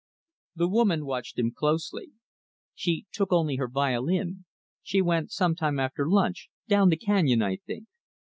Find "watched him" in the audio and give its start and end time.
1.05-1.51